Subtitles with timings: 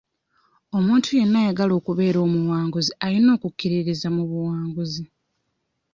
[0.77, 5.03] Omuntu yenna ayagala okubeera omuwanguzi ayina okukkiririza mu buwanguzi